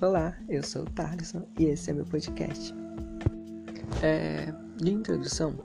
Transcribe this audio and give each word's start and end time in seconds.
Olá, 0.00 0.32
eu 0.48 0.62
sou 0.62 0.82
o 0.82 0.90
Tarlisson 0.90 1.44
e 1.58 1.64
esse 1.64 1.90
é 1.90 1.92
meu 1.92 2.04
podcast. 2.04 2.72
É, 4.00 4.46
de 4.76 4.92
introdução, 4.92 5.58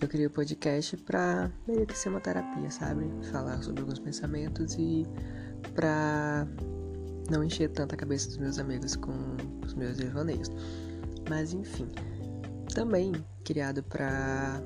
eu 0.00 0.06
criei 0.06 0.28
o 0.28 0.30
um 0.30 0.32
podcast 0.32 0.96
pra 0.98 1.50
meio 1.66 1.84
que 1.84 1.98
ser 1.98 2.10
uma 2.10 2.20
terapia, 2.20 2.70
sabe? 2.70 3.10
Falar 3.32 3.60
sobre 3.64 3.80
alguns 3.80 3.98
pensamentos 3.98 4.76
e 4.78 5.04
pra 5.74 6.46
não 7.28 7.42
encher 7.42 7.68
tanto 7.70 7.96
a 7.96 7.98
cabeça 7.98 8.28
dos 8.28 8.38
meus 8.38 8.60
amigos 8.60 8.94
com 8.94 9.12
os 9.66 9.74
meus 9.74 9.96
devaneios. 9.96 10.52
Mas 11.28 11.52
enfim, 11.52 11.88
também 12.72 13.12
criado 13.42 13.82
pra 13.82 14.62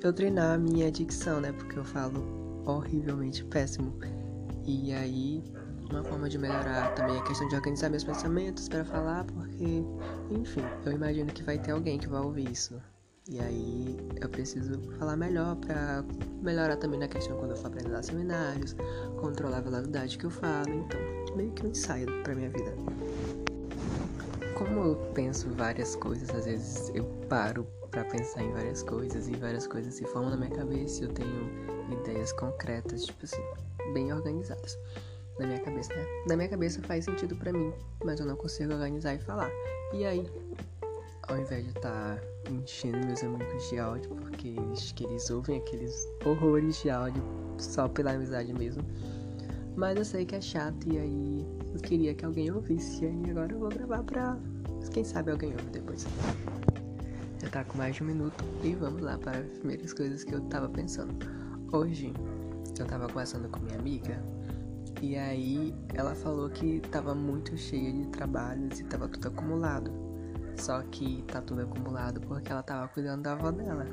eu 0.00 0.12
treinar 0.12 0.54
a 0.54 0.58
minha 0.58 0.92
dicção, 0.92 1.40
né? 1.40 1.50
Porque 1.50 1.76
eu 1.76 1.84
falo 1.84 2.62
horrivelmente 2.66 3.44
péssimo. 3.46 3.98
E 4.64 4.92
aí 4.92 5.42
uma 5.90 6.02
forma 6.02 6.28
de 6.28 6.38
melhorar 6.38 6.94
também 6.94 7.16
a 7.16 7.22
questão 7.22 7.48
de 7.48 7.54
organizar 7.54 7.88
meus 7.88 8.04
pensamentos 8.04 8.68
para 8.68 8.84
falar, 8.84 9.24
porque, 9.24 9.84
enfim, 10.30 10.62
eu 10.84 10.92
imagino 10.92 11.32
que 11.32 11.42
vai 11.42 11.58
ter 11.58 11.72
alguém 11.72 11.98
que 11.98 12.08
vai 12.08 12.20
ouvir 12.20 12.50
isso. 12.50 12.80
E 13.28 13.40
aí 13.40 13.96
eu 14.20 14.28
preciso 14.28 14.80
falar 14.98 15.16
melhor 15.16 15.56
para 15.56 16.04
melhorar 16.42 16.76
também 16.76 17.00
na 17.00 17.08
questão 17.08 17.36
quando 17.36 17.52
eu 17.52 17.56
for 17.56 17.66
apresentar 17.68 18.02
seminários, 18.02 18.76
controlar 19.20 19.58
a 19.58 19.60
velocidade 19.62 20.16
que 20.16 20.26
eu 20.26 20.30
falo, 20.30 20.72
então 20.72 21.36
meio 21.36 21.50
que 21.52 21.66
um 21.66 21.70
ensaio 21.70 22.06
para 22.22 22.34
minha 22.34 22.50
vida. 22.50 22.72
Como 24.56 24.80
eu 24.80 24.96
penso 25.12 25.50
várias 25.50 25.96
coisas, 25.96 26.30
às 26.30 26.44
vezes 26.44 26.90
eu 26.94 27.04
paro 27.28 27.66
para 27.90 28.04
pensar 28.04 28.42
em 28.42 28.52
várias 28.52 28.82
coisas 28.82 29.28
e 29.28 29.34
várias 29.34 29.66
coisas 29.66 29.94
se 29.94 30.04
formam 30.04 30.30
na 30.30 30.36
minha 30.36 30.50
cabeça 30.50 31.04
eu 31.04 31.12
tenho 31.12 31.50
ideias 31.90 32.32
concretas, 32.32 33.04
tipo 33.04 33.24
assim, 33.24 33.42
bem 33.92 34.12
organizadas 34.12 34.78
na 35.38 35.46
minha 35.46 35.60
cabeça, 35.60 35.94
né? 35.94 36.04
Na 36.26 36.36
minha 36.36 36.48
cabeça 36.48 36.80
faz 36.82 37.04
sentido 37.04 37.36
para 37.36 37.52
mim, 37.52 37.72
mas 38.04 38.20
eu 38.20 38.26
não 38.26 38.36
consigo 38.36 38.72
organizar 38.72 39.14
e 39.14 39.18
falar. 39.18 39.50
E 39.92 40.04
aí, 40.04 40.30
ao 41.28 41.38
invés 41.38 41.64
de 41.64 41.70
estar 41.70 42.16
tá 42.16 42.50
enchendo 42.50 43.06
meus 43.06 43.22
amigos 43.22 43.68
de 43.68 43.78
áudio, 43.78 44.10
porque 44.16 44.48
eles, 44.48 44.92
que 44.92 45.04
eles 45.04 45.28
ouvem 45.30 45.58
aqueles 45.58 46.08
horrores 46.24 46.80
de 46.82 46.90
áudio 46.90 47.22
só 47.58 47.88
pela 47.88 48.12
amizade 48.12 48.52
mesmo. 48.52 48.82
Mas 49.76 49.98
eu 49.98 50.04
sei 50.04 50.24
que 50.24 50.34
é 50.34 50.40
chato 50.40 50.90
e 50.90 50.98
aí 50.98 51.46
eu 51.74 51.80
queria 51.80 52.14
que 52.14 52.24
alguém 52.24 52.50
ouvisse. 52.50 53.04
E 53.04 53.08
aí 53.08 53.30
agora 53.30 53.52
eu 53.52 53.58
vou 53.58 53.68
gravar 53.68 54.02
pra. 54.04 54.38
Quem 54.92 55.04
sabe 55.04 55.32
alguém 55.32 55.50
ouve 55.52 55.68
depois. 55.70 56.06
Já 57.42 57.50
tá 57.50 57.64
com 57.64 57.76
mais 57.76 57.96
de 57.96 58.02
um 58.02 58.06
minuto 58.06 58.42
e 58.62 58.74
vamos 58.74 59.02
lá 59.02 59.18
para 59.18 59.38
as 59.38 59.58
primeiras 59.58 59.92
coisas 59.92 60.24
que 60.24 60.34
eu 60.34 60.40
tava 60.42 60.68
pensando. 60.68 61.14
Hoje 61.72 62.14
eu 62.78 62.86
tava 62.86 63.06
conversando 63.08 63.48
com 63.48 63.60
minha 63.60 63.78
amiga 63.78 64.22
e 65.02 65.16
aí 65.16 65.74
ela 65.94 66.14
falou 66.14 66.48
que 66.48 66.80
tava 66.90 67.14
muito 67.14 67.56
cheia 67.56 67.92
de 67.92 68.06
trabalhos 68.08 68.80
e 68.80 68.84
tava 68.84 69.08
tudo 69.08 69.28
acumulado. 69.28 69.90
Só 70.56 70.80
que 70.82 71.22
tá 71.26 71.40
tudo 71.40 71.62
acumulado 71.62 72.20
porque 72.22 72.50
ela 72.50 72.62
tava 72.62 72.88
cuidando 72.88 73.22
da 73.22 73.32
avó 73.32 73.50
dela. 73.50 73.86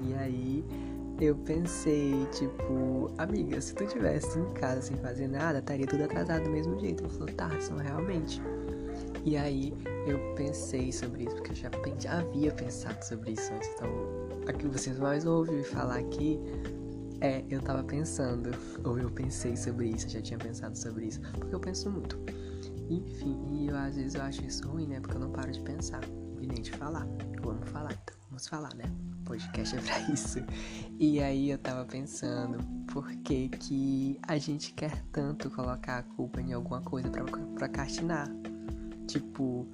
E 0.00 0.14
aí 0.14 0.64
eu 1.20 1.36
pensei, 1.36 2.26
tipo, 2.32 3.12
amiga, 3.18 3.60
se 3.60 3.74
tu 3.74 3.86
tivesse 3.86 4.38
em 4.38 4.50
casa 4.52 4.80
sem 4.80 4.96
fazer 4.96 5.28
nada, 5.28 5.58
estaria 5.58 5.86
tudo 5.86 6.04
atrasado 6.04 6.44
do 6.44 6.50
mesmo 6.50 6.78
jeito. 6.80 7.04
Ela 7.04 7.12
falou, 7.12 7.34
tá, 7.34 7.60
são 7.60 7.76
realmente. 7.76 8.40
E 9.24 9.36
aí 9.36 9.74
eu 10.06 10.18
pensei 10.34 10.90
sobre 10.90 11.24
isso, 11.24 11.36
porque 11.36 11.52
eu 11.52 11.56
já, 11.56 11.70
já 11.98 12.18
havia 12.20 12.50
pensado 12.52 13.02
sobre 13.04 13.32
isso 13.32 13.52
antes. 13.52 13.68
Então, 13.74 14.20
que 14.60 14.66
vocês 14.66 14.98
mais 14.98 15.24
ouvem 15.24 15.62
falar 15.62 15.98
aqui 15.98 16.38
é, 17.20 17.44
eu 17.50 17.60
tava 17.60 17.82
pensando, 17.84 18.50
ou 18.84 18.98
eu 18.98 19.10
pensei 19.10 19.56
sobre 19.56 19.88
isso, 19.88 20.06
eu 20.06 20.10
já 20.10 20.22
tinha 20.22 20.38
pensado 20.38 20.76
sobre 20.76 21.06
isso, 21.06 21.20
porque 21.38 21.54
eu 21.54 21.60
penso 21.60 21.90
muito. 21.90 22.18
Enfim, 22.88 23.38
e 23.52 23.68
eu, 23.68 23.76
às 23.76 23.94
vezes 23.94 24.14
eu 24.14 24.22
acho 24.22 24.44
isso 24.44 24.68
ruim, 24.68 24.86
né? 24.86 25.00
Porque 25.00 25.16
eu 25.16 25.20
não 25.20 25.30
paro 25.30 25.52
de 25.52 25.60
pensar 25.60 26.00
e 26.40 26.46
nem 26.46 26.60
de 26.60 26.72
falar. 26.72 27.06
Eu 27.40 27.50
amo 27.50 27.64
falar, 27.66 27.92
então 27.92 28.16
vamos 28.28 28.48
falar, 28.48 28.74
né? 28.74 28.84
Podcast 29.24 29.76
é 29.76 29.80
pra 29.80 30.00
isso. 30.12 30.38
E 30.98 31.20
aí 31.20 31.50
eu 31.50 31.58
tava 31.58 31.84
pensando, 31.84 32.58
por 32.92 33.08
que 33.16 33.48
que 33.48 34.18
a 34.26 34.38
gente 34.38 34.72
quer 34.72 35.04
tanto 35.12 35.50
colocar 35.50 35.98
a 35.98 36.02
culpa 36.02 36.40
em 36.40 36.52
alguma 36.52 36.80
coisa 36.80 37.08
pra 37.08 37.22
procrastinar? 37.22 38.28
Tipo, 39.06 39.68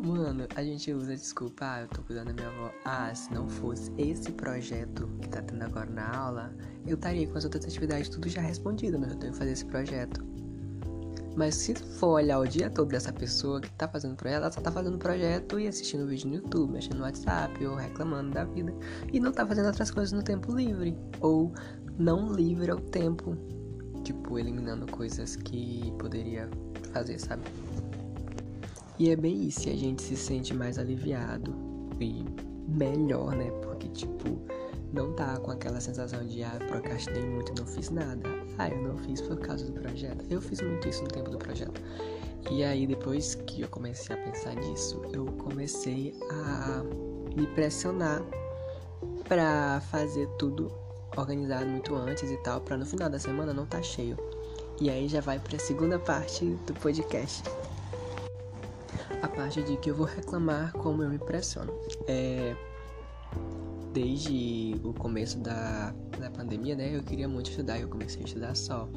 Mano, 0.00 0.46
a 0.54 0.62
gente 0.62 0.92
usa 0.92 1.16
desculpa, 1.16 1.64
ah, 1.64 1.80
eu 1.80 1.88
tô 1.88 2.02
cuidando 2.02 2.28
da 2.28 2.32
minha 2.32 2.48
avó. 2.48 2.72
Ah, 2.84 3.12
se 3.12 3.32
não 3.34 3.48
fosse 3.48 3.92
esse 3.98 4.30
projeto 4.30 5.08
que 5.20 5.28
tá 5.28 5.42
tendo 5.42 5.62
agora 5.62 5.90
na 5.90 6.08
aula, 6.16 6.54
eu 6.86 6.94
estaria 6.94 7.26
com 7.26 7.36
as 7.36 7.44
outras 7.44 7.64
atividades 7.64 8.08
tudo 8.08 8.28
já 8.28 8.40
respondido, 8.40 8.98
mas 8.98 9.10
eu 9.10 9.18
tenho 9.18 9.32
que 9.32 9.38
fazer 9.38 9.52
esse 9.52 9.64
projeto. 9.64 10.24
Mas 11.36 11.56
se 11.56 11.74
for 11.74 12.14
olhar 12.14 12.38
o 12.38 12.46
dia 12.46 12.70
todo 12.70 12.88
dessa 12.88 13.12
pessoa 13.12 13.60
que 13.60 13.70
tá 13.72 13.88
fazendo 13.88 14.14
projeto, 14.14 14.42
ela 14.42 14.52
só 14.52 14.60
tá 14.60 14.70
fazendo 14.70 14.98
projeto 14.98 15.58
e 15.58 15.66
assistindo 15.66 16.06
vídeo 16.06 16.28
no 16.28 16.34
YouTube, 16.36 16.72
mexendo 16.72 16.98
no 16.98 17.04
WhatsApp 17.04 17.64
ou 17.66 17.76
reclamando 17.76 18.30
da 18.30 18.44
vida. 18.44 18.72
E 19.12 19.20
não 19.20 19.32
tá 19.32 19.46
fazendo 19.46 19.66
outras 19.66 19.90
coisas 19.90 20.12
no 20.12 20.22
tempo 20.22 20.52
livre. 20.52 20.96
Ou 21.20 21.52
não 21.96 22.32
livre 22.32 22.70
ao 22.70 22.80
tempo. 22.80 23.36
Tipo, 24.02 24.38
eliminando 24.38 24.86
coisas 24.90 25.36
que 25.36 25.92
poderia 25.98 26.48
fazer, 26.92 27.20
sabe? 27.20 27.42
E 28.98 29.10
é 29.10 29.16
bem 29.16 29.46
isso, 29.46 29.68
a 29.68 29.76
gente 29.76 30.02
se 30.02 30.16
sente 30.16 30.52
mais 30.52 30.76
aliviado 30.76 31.54
e 32.00 32.24
melhor, 32.66 33.36
né? 33.36 33.48
Porque, 33.62 33.88
tipo, 33.88 34.40
não 34.92 35.12
tá 35.12 35.36
com 35.38 35.52
aquela 35.52 35.80
sensação 35.80 36.26
de, 36.26 36.42
ah, 36.42 36.58
procrastinei 36.66 37.24
muito 37.24 37.52
e 37.52 37.60
não 37.60 37.66
fiz 37.66 37.90
nada. 37.90 38.28
Ah, 38.58 38.68
eu 38.68 38.82
não 38.82 38.96
fiz 38.98 39.20
por 39.20 39.38
causa 39.38 39.64
do 39.66 39.80
projeto. 39.80 40.24
Eu 40.28 40.40
fiz 40.40 40.60
muito 40.60 40.88
isso 40.88 41.02
no 41.02 41.08
tempo 41.08 41.30
do 41.30 41.38
projeto. 41.38 41.80
E 42.50 42.64
aí, 42.64 42.88
depois 42.88 43.36
que 43.36 43.60
eu 43.60 43.68
comecei 43.68 44.16
a 44.16 44.18
pensar 44.18 44.56
nisso, 44.56 45.00
eu 45.12 45.26
comecei 45.26 46.12
a 46.30 46.82
me 47.36 47.46
pressionar 47.48 48.20
pra 49.28 49.80
fazer 49.92 50.26
tudo 50.38 50.72
organizado 51.16 51.66
muito 51.66 51.94
antes 51.94 52.30
e 52.30 52.36
tal, 52.38 52.60
pra 52.60 52.76
no 52.76 52.86
final 52.86 53.08
da 53.08 53.18
semana 53.18 53.54
não 53.54 53.64
tá 53.64 53.80
cheio. 53.80 54.16
E 54.80 54.90
aí 54.90 55.08
já 55.08 55.20
vai 55.20 55.38
pra 55.38 55.58
segunda 55.58 55.98
parte 56.00 56.44
do 56.66 56.74
podcast 56.74 57.42
a 57.48 57.67
parte 59.38 59.62
de 59.62 59.76
que 59.76 59.88
eu 59.88 59.94
vou 59.94 60.04
reclamar 60.04 60.72
como 60.72 61.00
eu 61.00 61.08
me 61.08 61.16
pressiono. 61.16 61.72
É, 62.08 62.56
desde 63.92 64.74
o 64.82 64.92
começo 64.92 65.38
da, 65.38 65.94
da 66.18 66.28
pandemia, 66.28 66.74
né, 66.74 66.96
eu 66.96 67.04
queria 67.04 67.28
muito 67.28 67.48
estudar 67.48 67.78
eu 67.78 67.88
comecei 67.88 68.22
a 68.22 68.24
estudar 68.24 68.56
só. 68.56 68.88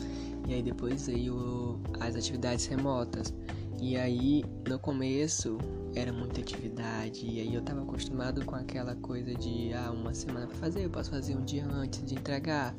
E 0.47 0.55
aí 0.55 0.63
depois 0.63 1.05
veio 1.05 1.79
as 1.99 2.15
atividades 2.15 2.65
remotas. 2.65 3.31
E 3.81 3.97
aí 3.97 4.45
no 4.69 4.77
começo 4.77 5.57
era 5.95 6.13
muita 6.13 6.39
atividade 6.39 7.25
e 7.25 7.41
aí 7.41 7.53
eu 7.53 7.63
tava 7.63 7.81
acostumado 7.81 8.45
com 8.45 8.55
aquela 8.55 8.95
coisa 8.97 9.33
de 9.33 9.73
ah, 9.73 9.91
uma 9.91 10.13
semana 10.13 10.45
para 10.45 10.55
fazer, 10.57 10.85
eu 10.85 10.89
posso 10.91 11.09
fazer 11.09 11.35
um 11.35 11.43
dia 11.43 11.65
antes 11.65 12.03
de 12.05 12.13
entregar 12.13 12.75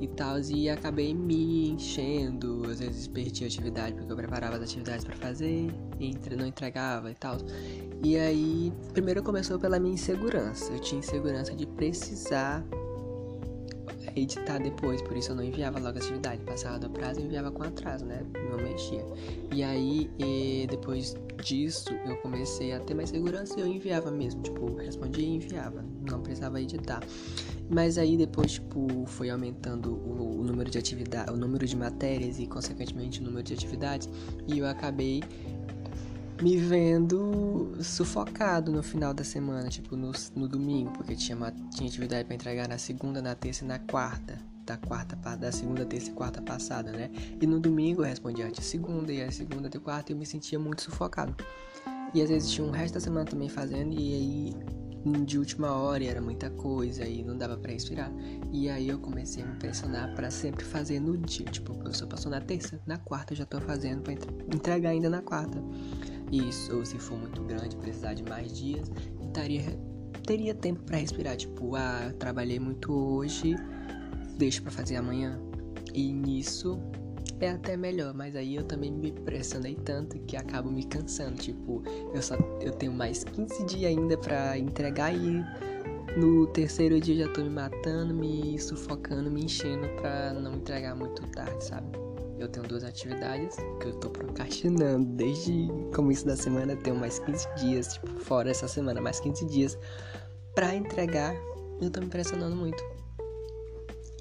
e 0.00 0.06
tal, 0.06 0.38
e 0.40 0.70
acabei 0.70 1.12
me 1.12 1.70
enchendo, 1.70 2.62
às 2.70 2.78
vezes 2.78 3.08
perdi 3.08 3.42
a 3.42 3.46
atividade 3.48 3.96
porque 3.96 4.12
eu 4.12 4.16
preparava 4.16 4.56
as 4.56 4.62
atividades 4.62 5.04
para 5.04 5.16
fazer 5.16 5.74
e 5.98 6.36
não 6.36 6.46
entregava 6.46 7.10
e 7.10 7.14
tal. 7.14 7.36
E 8.02 8.16
aí, 8.16 8.72
primeiro 8.92 9.22
começou 9.22 9.58
pela 9.58 9.78
minha 9.78 9.94
insegurança. 9.94 10.72
Eu 10.72 10.78
tinha 10.78 10.98
insegurança 11.00 11.54
de 11.54 11.66
precisar 11.66 12.64
editar 14.16 14.58
depois, 14.58 15.02
por 15.02 15.16
isso 15.16 15.32
eu 15.32 15.36
não 15.36 15.44
enviava 15.44 15.78
logo 15.78 15.98
a 15.98 16.00
atividade. 16.00 16.42
Passava 16.42 16.78
do 16.78 16.90
prazo 16.90 17.20
e 17.20 17.24
enviava 17.24 17.50
com 17.50 17.62
atraso, 17.62 18.04
né? 18.04 18.24
Não 18.50 18.56
mexia. 18.56 19.04
E 19.52 19.62
aí, 19.62 20.10
e 20.18 20.66
depois 20.68 21.16
disso, 21.42 21.92
eu 22.06 22.16
comecei 22.18 22.72
a 22.72 22.80
ter 22.80 22.94
mais 22.94 23.10
segurança 23.10 23.58
e 23.58 23.62
eu 23.62 23.66
enviava 23.66 24.10
mesmo. 24.10 24.42
Tipo, 24.42 24.74
respondia 24.76 25.24
e 25.24 25.36
enviava. 25.36 25.84
Não 26.08 26.20
precisava 26.20 26.60
editar. 26.60 27.02
Mas 27.68 27.98
aí 27.98 28.16
depois, 28.16 28.52
tipo, 28.52 29.04
foi 29.06 29.30
aumentando 29.30 29.94
o, 29.94 30.40
o 30.40 30.44
número 30.44 30.70
de 30.70 30.78
atividades, 30.78 31.32
o 31.32 31.36
número 31.36 31.66
de 31.66 31.76
matérias 31.76 32.38
e, 32.38 32.46
consequentemente, 32.46 33.20
o 33.20 33.24
número 33.24 33.42
de 33.42 33.54
atividades. 33.54 34.08
E 34.46 34.58
eu 34.58 34.66
acabei 34.66 35.22
me 36.42 36.56
vendo 36.56 37.76
sufocado 37.82 38.72
no 38.72 38.82
final 38.82 39.14
da 39.14 39.24
semana, 39.24 39.68
tipo 39.68 39.96
no, 39.96 40.12
no 40.34 40.48
domingo, 40.48 40.92
porque 40.92 41.14
tinha, 41.14 41.36
uma, 41.36 41.50
tinha 41.50 41.88
atividade 41.88 42.24
para 42.24 42.34
entregar 42.34 42.68
na 42.68 42.78
segunda, 42.78 43.22
na 43.22 43.34
terça 43.34 43.64
e 43.64 43.68
na 43.68 43.78
quarta. 43.78 44.38
Da 44.66 44.78
quarta 44.78 45.14
da 45.36 45.52
segunda, 45.52 45.84
terça 45.84 46.10
e 46.10 46.14
quarta 46.14 46.40
passada, 46.40 46.90
né? 46.90 47.10
E 47.38 47.46
no 47.46 47.60
domingo 47.60 48.00
eu 48.00 48.06
respondia 48.06 48.46
antes 48.46 48.64
segunda 48.64 49.12
e 49.12 49.22
a 49.22 49.30
segunda 49.30 49.68
e 49.68 49.78
quarta 49.78 50.10
e 50.10 50.14
eu 50.14 50.18
me 50.18 50.24
sentia 50.24 50.58
muito 50.58 50.80
sufocado. 50.80 51.36
E 52.14 52.22
às 52.22 52.30
vezes 52.30 52.50
tinha 52.50 52.66
um 52.66 52.70
resto 52.70 52.94
da 52.94 53.00
semana 53.00 53.26
também 53.26 53.48
fazendo 53.50 53.92
e 53.92 54.14
aí 54.14 54.56
de 55.24 55.38
última 55.38 55.70
hora 55.72 56.02
era 56.02 56.20
muita 56.20 56.48
coisa 56.48 57.04
e 57.04 57.22
não 57.22 57.36
dava 57.36 57.56
para 57.56 57.72
respirar. 57.72 58.10
E 58.50 58.70
aí 58.70 58.88
eu 58.88 58.98
comecei 58.98 59.42
a 59.42 59.46
me 59.46 59.56
pressionar 59.56 60.14
para 60.14 60.30
sempre 60.30 60.64
fazer 60.64 60.98
no 60.98 61.16
dia. 61.18 61.46
Tipo, 61.46 61.72
o 61.72 61.78
professor 61.78 62.06
passou 62.06 62.30
na 62.30 62.40
terça, 62.40 62.80
na 62.86 62.96
quarta 62.96 63.34
eu 63.34 63.36
já 63.36 63.44
tô 63.44 63.60
fazendo 63.60 64.02
para 64.02 64.14
entregar 64.54 64.90
ainda 64.90 65.10
na 65.10 65.20
quarta. 65.20 65.62
Isso, 66.34 66.76
ou 66.76 66.84
se 66.84 66.98
for 66.98 67.16
muito 67.16 67.40
grande, 67.42 67.76
precisar 67.76 68.14
de 68.14 68.24
mais 68.24 68.52
dias, 68.52 68.90
estaria, 69.22 69.62
teria 70.26 70.52
tempo 70.52 70.82
para 70.82 70.96
respirar. 70.96 71.36
Tipo, 71.36 71.76
ah, 71.76 72.12
trabalhei 72.18 72.58
muito 72.58 72.92
hoje, 72.92 73.54
deixo 74.36 74.60
para 74.62 74.72
fazer 74.72 74.96
amanhã. 74.96 75.40
E 75.94 76.12
nisso 76.12 76.76
é 77.38 77.50
até 77.50 77.76
melhor, 77.76 78.12
mas 78.14 78.34
aí 78.34 78.56
eu 78.56 78.64
também 78.64 78.90
me 78.90 79.12
pressionei 79.12 79.76
tanto 79.76 80.18
que 80.20 80.36
acabo 80.36 80.72
me 80.72 80.82
cansando. 80.82 81.36
Tipo, 81.36 81.84
eu 82.12 82.20
só 82.20 82.34
eu 82.60 82.72
tenho 82.72 82.92
mais 82.92 83.22
15 83.22 83.64
dias 83.66 83.96
ainda 83.96 84.18
para 84.18 84.58
entregar 84.58 85.14
e 85.14 85.40
no 86.18 86.48
terceiro 86.48 87.00
dia 87.00 87.26
já 87.26 87.32
tô 87.32 87.42
me 87.42 87.50
matando, 87.50 88.12
me 88.12 88.58
sufocando, 88.58 89.30
me 89.30 89.44
enchendo 89.44 89.88
pra 90.00 90.32
não 90.32 90.54
entregar 90.54 90.96
muito 90.96 91.24
tarde, 91.28 91.62
sabe? 91.64 92.03
Eu 92.38 92.48
tenho 92.48 92.66
duas 92.66 92.84
atividades 92.84 93.56
que 93.80 93.86
eu 93.86 93.94
tô 93.94 94.10
procrastinando 94.10 95.04
desde 95.12 95.52
o 95.70 95.90
começo 95.94 96.26
da 96.26 96.36
semana, 96.36 96.76
tenho 96.76 96.96
mais 96.96 97.18
15 97.20 97.48
dias, 97.56 97.94
tipo, 97.94 98.08
fora 98.20 98.50
essa 98.50 98.66
semana, 98.66 99.00
mais 99.00 99.20
15 99.20 99.44
dias 99.46 99.78
para 100.54 100.74
entregar. 100.74 101.34
Eu 101.80 101.90
tô 101.90 102.00
me 102.00 102.06
pressionando 102.06 102.56
muito. 102.56 102.82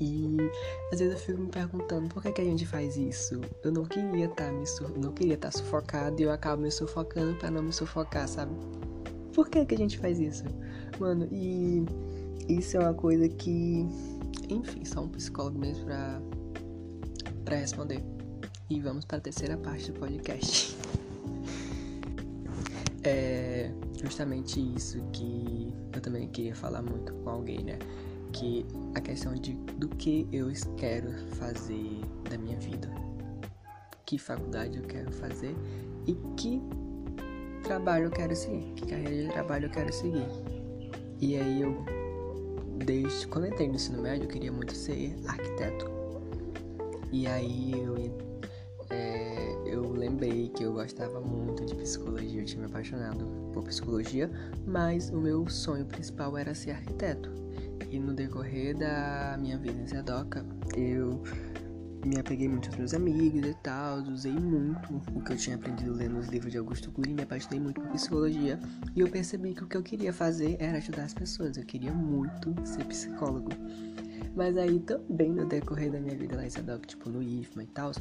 E 0.01 0.37
às 0.91 0.99
vezes 0.99 1.13
eu 1.13 1.19
fico 1.19 1.41
me 1.41 1.49
perguntando 1.49 2.09
por 2.09 2.21
que, 2.21 2.31
que 2.31 2.41
a 2.41 2.45
gente 2.45 2.65
faz 2.65 2.97
isso. 2.97 3.39
Eu 3.63 3.71
não 3.71 3.85
queria 3.85 4.25
estar 4.25 4.45
tá 4.45 4.51
me 4.51 4.65
não 4.97 5.13
queria 5.13 5.35
estar 5.35 5.51
tá 5.51 5.57
sufocado 5.57 6.19
e 6.19 6.23
eu 6.23 6.31
acabo 6.31 6.61
me 6.61 6.71
sufocando 6.71 7.35
para 7.37 7.51
não 7.51 7.63
me 7.63 7.71
sufocar, 7.71 8.27
sabe? 8.27 8.53
Por 9.33 9.49
que 9.49 9.65
que 9.65 9.75
a 9.75 9.77
gente 9.77 9.97
faz 9.97 10.19
isso? 10.19 10.43
Mano, 10.99 11.27
e 11.31 11.85
isso 12.47 12.77
é 12.77 12.79
uma 12.79 12.93
coisa 12.93 13.27
que, 13.29 13.87
enfim, 14.49 14.83
só 14.85 15.01
um 15.01 15.09
psicólogo 15.09 15.57
mesmo 15.57 15.85
pra, 15.85 16.21
pra 17.43 17.57
responder. 17.57 18.03
E 18.69 18.79
vamos 18.79 19.05
para 19.05 19.17
a 19.17 19.21
terceira 19.21 19.57
parte 19.57 19.91
do 19.91 19.99
podcast. 19.99 20.75
é 23.03 23.71
justamente 24.01 24.59
isso 24.75 25.01
que 25.11 25.73
eu 25.93 26.01
também 26.01 26.27
queria 26.27 26.55
falar 26.55 26.81
muito 26.81 27.13
com 27.13 27.29
alguém, 27.29 27.63
né? 27.63 27.77
Que 28.31 28.65
a 28.95 29.01
questão 29.01 29.33
de 29.35 29.53
do 29.77 29.87
que 29.89 30.27
eu 30.31 30.51
quero 30.77 31.11
fazer 31.35 32.01
da 32.29 32.37
minha 32.37 32.57
vida. 32.57 32.89
Que 34.05 34.17
faculdade 34.17 34.77
eu 34.77 34.83
quero 34.83 35.11
fazer 35.11 35.55
e 36.07 36.15
que 36.35 36.61
trabalho 37.63 38.05
eu 38.05 38.11
quero 38.11 38.35
seguir, 38.35 38.73
que 38.75 38.85
carreira 38.85 39.23
de 39.23 39.29
trabalho 39.29 39.65
eu 39.65 39.69
quero 39.69 39.93
seguir. 39.93 40.27
E 41.19 41.37
aí 41.37 41.61
eu, 41.61 41.85
desde 42.85 43.27
quando 43.27 43.47
entrei 43.47 43.67
no 43.69 43.75
ensino 43.75 44.01
médio, 44.01 44.25
eu 44.25 44.29
queria 44.29 44.51
muito 44.51 44.75
ser 44.75 45.15
arquiteto. 45.27 45.92
E 47.13 47.27
aí 47.27 47.71
eu, 47.79 47.95
é, 48.89 49.55
eu 49.67 49.91
lembrei 49.91 50.49
que 50.49 50.63
eu 50.63 50.73
gostava 50.73 51.21
muito 51.21 51.63
de 51.63 51.75
psicologia, 51.75 52.41
eu 52.41 52.45
tinha 52.45 52.61
me 52.61 52.65
apaixonado 52.65 53.27
por 53.53 53.63
psicologia, 53.65 54.31
mas 54.65 55.11
o 55.11 55.21
meu 55.21 55.47
sonho 55.47 55.85
principal 55.85 56.35
era 56.35 56.55
ser 56.55 56.71
arquiteto. 56.71 57.31
E 57.91 57.99
no 57.99 58.15
decorrer 58.15 58.75
da 58.75 59.37
minha 59.39 59.59
vida 59.59 59.79
em 59.79 59.87
Zedoca, 59.87 60.43
eu 60.75 61.21
me 62.03 62.17
apeguei 62.17 62.49
muito 62.49 62.69
aos 62.69 62.77
meus 62.77 62.93
amigos 62.95 63.47
e 63.47 63.53
tal, 63.61 63.99
usei 63.99 64.33
muito 64.33 64.99
o 65.13 65.21
que 65.21 65.33
eu 65.33 65.37
tinha 65.37 65.55
aprendido 65.55 65.93
lendo 65.93 66.17
os 66.17 66.29
livros 66.29 66.51
de 66.51 66.57
Augusto 66.57 66.91
Cury, 66.91 67.13
me 67.13 67.21
apaixonei 67.21 67.59
muito 67.59 67.79
por 67.79 67.91
psicologia 67.91 68.59
e 68.95 69.01
eu 69.01 69.07
percebi 69.07 69.53
que 69.53 69.63
o 69.63 69.67
que 69.67 69.77
eu 69.77 69.83
queria 69.83 70.11
fazer 70.11 70.57
era 70.59 70.79
ajudar 70.79 71.03
as 71.03 71.13
pessoas, 71.13 71.57
eu 71.57 71.63
queria 71.63 71.93
muito 71.93 72.55
ser 72.65 72.83
psicólogo. 72.85 73.51
Mas 74.35 74.57
aí 74.57 74.79
também 74.79 75.31
no 75.31 75.45
decorrer 75.45 75.91
da 75.91 75.99
minha 75.99 76.15
vida 76.15 76.35
lá 76.35 76.45
em 76.45 76.49
Sadoc, 76.49 76.85
tipo 76.85 77.09
no 77.09 77.21
IFMA 77.21 77.63
e 77.63 77.67
tal, 77.67 77.91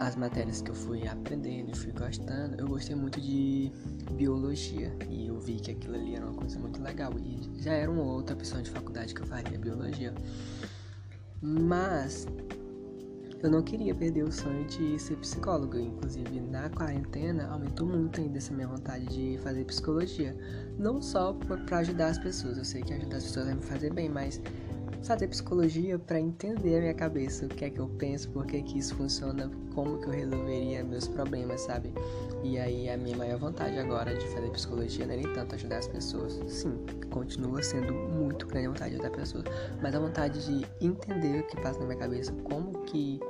as 0.00 0.16
matérias 0.16 0.62
que 0.62 0.70
eu 0.70 0.74
fui 0.74 1.06
aprendendo 1.06 1.70
e 1.70 1.76
fui 1.76 1.92
gostando, 1.92 2.56
eu 2.58 2.66
gostei 2.66 2.96
muito 2.96 3.20
de 3.20 3.70
biologia 4.12 4.94
e 5.08 5.26
eu 5.26 5.38
vi 5.38 5.56
que 5.56 5.72
aquilo 5.72 5.94
ali 5.96 6.14
era 6.14 6.24
uma 6.24 6.34
coisa 6.34 6.58
muito 6.58 6.80
legal 6.82 7.12
e 7.18 7.62
já 7.62 7.72
era 7.72 7.90
uma 7.90 8.02
outra 8.02 8.34
opção 8.34 8.62
de 8.62 8.70
faculdade 8.70 9.14
que 9.14 9.20
eu 9.20 9.26
faria 9.26 9.58
biologia. 9.58 10.14
Mas 11.42 12.26
eu 13.40 13.50
não 13.50 13.62
queria 13.62 13.94
perder 13.94 14.24
o 14.24 14.32
sonho 14.32 14.64
de 14.64 14.98
ser 14.98 15.16
psicólogo. 15.16 15.78
Inclusive, 15.78 16.40
na 16.40 16.68
quarentena, 16.70 17.46
aumentou 17.48 17.86
muito 17.86 18.20
ainda 18.20 18.38
essa 18.38 18.52
minha 18.52 18.66
vontade 18.66 19.06
de 19.06 19.38
fazer 19.38 19.64
psicologia. 19.64 20.36
Não 20.76 21.00
só 21.00 21.32
para 21.32 21.78
ajudar 21.78 22.08
as 22.08 22.18
pessoas, 22.18 22.58
eu 22.58 22.64
sei 22.64 22.82
que 22.82 22.92
ajudar 22.92 23.18
as 23.18 23.24
pessoas 23.24 23.46
vai 23.46 23.54
me 23.54 23.62
fazer 23.62 23.92
bem, 23.92 24.08
mas 24.08 24.40
fazer 25.02 25.28
psicologia 25.28 25.98
para 25.98 26.20
entender 26.20 26.78
a 26.78 26.80
minha 26.80 26.94
cabeça, 26.94 27.46
o 27.46 27.48
que 27.48 27.64
é 27.64 27.70
que 27.70 27.78
eu 27.78 27.88
penso, 27.98 28.28
por 28.30 28.46
que 28.46 28.62
que 28.62 28.78
isso 28.78 28.94
funciona, 28.94 29.50
como 29.74 29.98
que 29.98 30.06
eu 30.06 30.12
resolveria 30.12 30.84
meus 30.84 31.06
problemas, 31.06 31.60
sabe? 31.62 31.92
E 32.42 32.58
aí 32.58 32.88
a 32.88 32.96
minha 32.96 33.16
maior 33.16 33.38
vontade 33.38 33.78
agora 33.78 34.14
de 34.14 34.26
fazer 34.28 34.50
psicologia 34.50 35.06
não 35.06 35.14
é 35.14 35.16
nem 35.18 35.32
tanto 35.32 35.54
ajudar 35.54 35.78
as 35.78 35.88
pessoas. 35.88 36.40
Sim, 36.48 36.78
continua 37.10 37.62
sendo 37.62 37.92
muito 37.92 38.46
grande 38.46 38.66
a 38.66 38.70
vontade 38.70 38.90
de 38.90 39.00
ajudar 39.00 39.16
pessoas, 39.16 39.44
mas 39.80 39.94
a 39.94 39.98
vontade 39.98 40.44
de 40.44 40.66
entender 40.80 41.40
o 41.40 41.46
que 41.46 41.56
passa 41.60 41.78
na 41.80 41.86
minha 41.86 41.98
cabeça, 41.98 42.32
como 42.44 42.82
que 42.82 43.20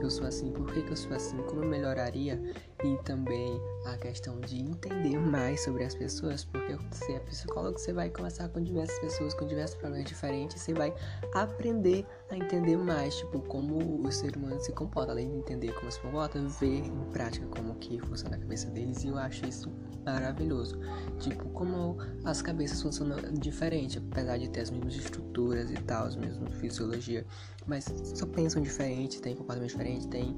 eu 0.00 0.10
sou 0.10 0.26
assim, 0.26 0.52
por 0.52 0.66
que, 0.72 0.82
que 0.82 0.92
eu 0.92 0.96
sou 0.96 1.12
assim, 1.14 1.36
como 1.42 1.62
eu 1.62 1.68
melhoraria 1.68 2.40
e 2.84 2.96
também 3.02 3.60
a 3.84 3.96
questão 3.96 4.40
de 4.40 4.60
entender 4.60 5.18
mais 5.18 5.62
sobre 5.64 5.84
as 5.84 5.94
pessoas, 5.94 6.44
porque 6.44 6.76
você 6.90 7.14
é 7.14 7.20
psicólogo, 7.20 7.78
você 7.78 7.92
vai 7.92 8.08
conversar 8.08 8.48
com 8.48 8.62
diversas 8.62 8.98
pessoas 9.00 9.34
com 9.34 9.46
diversos 9.46 9.76
problemas 9.76 10.08
diferentes, 10.08 10.62
você 10.62 10.72
vai 10.72 10.94
aprender 11.34 12.06
a 12.30 12.36
entender 12.36 12.76
mais, 12.76 13.16
tipo, 13.16 13.40
como 13.40 14.06
o 14.06 14.12
ser 14.12 14.36
humano 14.36 14.60
se 14.60 14.72
comporta, 14.72 15.12
além 15.12 15.30
de 15.30 15.36
entender 15.38 15.72
como 15.74 15.90
se 15.90 16.00
comporta, 16.00 16.40
ver 16.40 16.84
em 16.86 17.10
prática 17.12 17.46
como 17.46 17.74
que 17.76 17.98
funciona 18.00 18.36
a 18.36 18.38
cabeça 18.38 18.70
deles, 18.70 19.02
e 19.02 19.08
eu 19.08 19.18
acho 19.18 19.46
isso 19.46 19.70
maravilhoso. 20.04 20.78
Tipo, 21.18 21.48
como 21.50 21.98
as 22.24 22.40
cabeças 22.40 22.80
funcionam 22.80 23.18
diferente, 23.32 23.98
apesar 23.98 24.38
de 24.38 24.48
ter 24.48 24.60
as 24.60 24.70
mesmas 24.70 24.94
estruturas 24.94 25.70
e 25.70 25.74
tal, 25.74 26.06
as 26.06 26.16
mesmas 26.16 26.54
fisiologia, 26.54 27.26
mas 27.68 27.84
só 28.14 28.26
pensam 28.26 28.62
diferente, 28.62 29.20
tem 29.20 29.36
comportamento 29.36 29.70
diferente, 29.70 30.08
tem, 30.08 30.34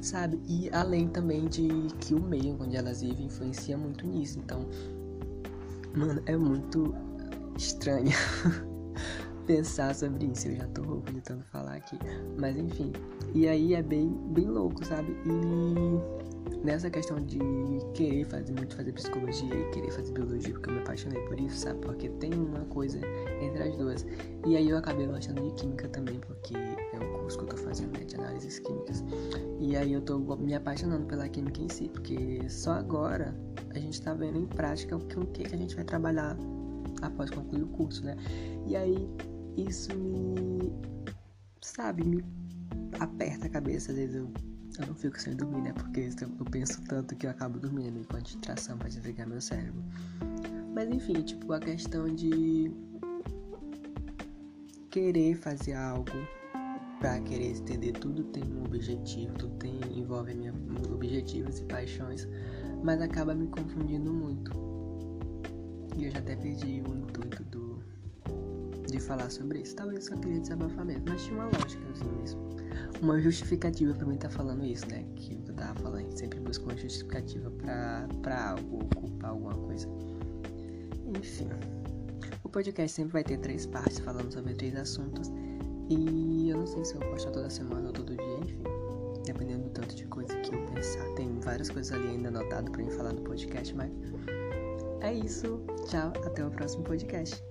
sabe? 0.00 0.40
E 0.46 0.68
além 0.70 1.08
também 1.08 1.46
de 1.46 1.68
que 2.00 2.14
o 2.14 2.20
meio 2.20 2.56
onde 2.60 2.76
elas 2.76 3.00
vivem 3.00 3.26
influencia 3.26 3.78
muito 3.78 4.06
nisso. 4.06 4.38
Então, 4.40 4.66
mano, 5.94 6.20
é 6.26 6.36
muito 6.36 6.94
estranho 7.56 8.10
pensar 9.46 9.94
sobre 9.94 10.26
isso. 10.26 10.48
Eu 10.48 10.56
já 10.56 10.66
tô 10.68 11.00
tentando 11.02 11.44
falar 11.44 11.76
aqui, 11.76 11.96
mas 12.36 12.56
enfim. 12.56 12.92
E 13.32 13.46
aí 13.46 13.74
é 13.74 13.82
bem, 13.82 14.08
bem 14.32 14.46
louco, 14.46 14.84
sabe? 14.84 15.16
E 15.24 16.21
nessa 16.64 16.90
questão 16.90 17.18
de 17.20 17.38
querer 17.94 18.24
fazer 18.26 18.52
muito 18.52 18.76
fazer 18.76 18.92
psicologia 18.92 19.54
e 19.54 19.70
querer 19.70 19.90
fazer 19.90 20.12
biologia, 20.12 20.52
porque 20.52 20.70
eu 20.70 20.74
me 20.74 20.80
apaixonei 20.80 21.20
por 21.22 21.40
isso, 21.40 21.56
sabe? 21.56 21.80
Porque 21.80 22.08
tem 22.08 22.32
uma 22.32 22.64
coisa 22.66 23.00
entre 23.40 23.62
as 23.62 23.76
duas. 23.76 24.06
E 24.46 24.56
aí 24.56 24.68
eu 24.68 24.76
acabei 24.76 25.06
gostando 25.06 25.42
de 25.42 25.54
química 25.54 25.88
também, 25.88 26.20
porque 26.20 26.54
é 26.56 26.98
o 26.98 27.18
curso 27.18 27.38
que 27.38 27.44
eu 27.44 27.48
tô 27.48 27.56
fazendo, 27.56 27.98
né, 27.98 28.04
de 28.04 28.14
análises 28.14 28.58
químicas. 28.60 29.04
E 29.60 29.76
aí 29.76 29.92
eu 29.92 30.00
tô 30.00 30.18
me 30.36 30.54
apaixonando 30.54 31.06
pela 31.06 31.28
química 31.28 31.60
em 31.60 31.68
si, 31.68 31.88
porque 31.88 32.48
só 32.48 32.72
agora 32.72 33.34
a 33.70 33.78
gente 33.78 34.00
tá 34.00 34.14
vendo 34.14 34.38
em 34.38 34.46
prática 34.46 34.96
o 34.96 35.00
que, 35.00 35.44
que 35.44 35.54
a 35.54 35.58
gente 35.58 35.74
vai 35.74 35.84
trabalhar 35.84 36.36
após 37.02 37.30
concluir 37.30 37.62
o 37.62 37.68
curso, 37.68 38.04
né? 38.04 38.16
E 38.66 38.76
aí 38.76 39.08
isso 39.56 39.94
me, 39.96 40.72
sabe, 41.60 42.04
me 42.04 42.24
aperta 42.98 43.46
a 43.46 43.50
cabeça, 43.50 43.92
às 43.92 43.98
vezes 43.98 44.16
eu 44.16 44.30
eu 44.78 44.86
não 44.86 44.94
fico 44.94 45.20
sem 45.20 45.34
dormir, 45.36 45.62
né? 45.62 45.72
Porque 45.72 46.08
eu 46.38 46.44
penso 46.46 46.80
tanto 46.82 47.14
que 47.14 47.26
eu 47.26 47.30
acabo 47.30 47.58
dormindo 47.58 47.98
enquanto 47.98 48.24
distração 48.24 48.78
para 48.78 48.88
desligar 48.88 49.28
meu 49.28 49.40
cérebro. 49.40 49.82
Mas 50.74 50.88
enfim, 50.88 51.14
tipo, 51.22 51.52
a 51.52 51.60
questão 51.60 52.12
de 52.14 52.70
querer 54.90 55.36
fazer 55.36 55.74
algo 55.74 56.10
para 56.98 57.20
querer 57.20 57.56
entender 57.56 57.92
tudo 57.92 58.24
tem 58.24 58.44
um 58.44 58.64
objetivo, 58.64 59.34
tudo 59.34 59.54
tem 59.56 59.80
envolve 59.94 60.34
minha, 60.34 60.54
objetivos 60.92 61.58
e 61.58 61.64
paixões, 61.64 62.28
mas 62.82 63.00
acaba 63.02 63.34
me 63.34 63.48
confundindo 63.48 64.12
muito. 64.12 64.52
E 65.96 66.04
eu 66.04 66.10
já 66.10 66.20
até 66.20 66.36
perdi 66.36 66.82
o 66.88 66.96
intuito 66.96 67.42
do 67.44 67.82
de 68.86 69.00
falar 69.00 69.30
sobre 69.30 69.60
isso. 69.60 69.74
Talvez 69.74 70.06
eu 70.06 70.14
só 70.14 70.20
queria 70.20 70.40
desabafar 70.40 70.84
mesmo, 70.84 71.04
mas 71.08 71.24
tinha 71.24 71.34
uma 71.34 71.44
lógica 71.44 71.82
mesmo 72.18 72.61
uma 73.02 73.20
justificativa 73.20 73.92
para 73.92 74.06
mim 74.06 74.14
estar 74.14 74.28
tá 74.28 74.34
falando 74.34 74.64
isso, 74.64 74.88
né? 74.88 75.04
Que 75.16 75.42
eu 75.46 75.54
tava 75.54 75.74
falando, 75.80 76.10
sempre 76.16 76.38
busca 76.40 76.64
uma 76.64 76.76
justificativa 76.76 77.50
pra 77.50 78.50
algo, 78.50 78.84
ocupar 78.96 79.30
alguma 79.30 79.54
coisa. 79.54 79.88
Enfim. 81.18 81.48
O 82.44 82.48
podcast 82.48 82.94
sempre 82.94 83.12
vai 83.12 83.24
ter 83.24 83.38
três 83.38 83.66
partes 83.66 83.98
falando 83.98 84.32
sobre 84.32 84.54
três 84.54 84.76
assuntos. 84.76 85.30
E 85.90 86.48
eu 86.48 86.58
não 86.58 86.66
sei 86.66 86.84
se 86.84 86.94
eu 86.94 87.00
vou 87.00 87.10
postar 87.10 87.32
toda 87.32 87.50
semana 87.50 87.88
ou 87.88 87.92
todo 87.92 88.16
dia, 88.16 88.38
enfim. 88.38 88.62
Dependendo 89.24 89.64
do 89.64 89.70
tanto 89.70 89.94
de 89.96 90.06
coisa 90.06 90.34
que 90.40 90.54
eu 90.54 90.64
pensar. 90.66 91.04
Tem 91.16 91.38
várias 91.40 91.70
coisas 91.70 91.92
ali 91.92 92.08
ainda 92.08 92.28
anotadas 92.28 92.70
para 92.70 92.82
mim 92.82 92.90
falar 92.90 93.12
no 93.12 93.22
podcast, 93.22 93.74
mas 93.74 93.90
é 95.00 95.12
isso. 95.12 95.60
Tchau, 95.88 96.12
até 96.24 96.46
o 96.46 96.50
próximo 96.50 96.84
podcast. 96.84 97.42